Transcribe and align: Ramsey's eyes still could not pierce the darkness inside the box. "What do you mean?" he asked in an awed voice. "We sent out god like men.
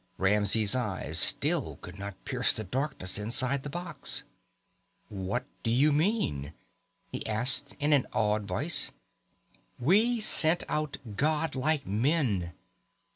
Ramsey's 0.17 0.75
eyes 0.75 1.19
still 1.19 1.75
could 1.75 1.99
not 1.99 2.25
pierce 2.25 2.53
the 2.53 2.63
darkness 2.63 3.19
inside 3.19 3.61
the 3.61 3.69
box. 3.69 4.23
"What 5.09 5.45
do 5.61 5.69
you 5.69 5.91
mean?" 5.91 6.53
he 7.11 7.23
asked 7.27 7.75
in 7.79 7.93
an 7.93 8.07
awed 8.11 8.47
voice. 8.47 8.89
"We 9.77 10.19
sent 10.19 10.63
out 10.67 10.97
god 11.15 11.53
like 11.53 11.85
men. 11.85 12.53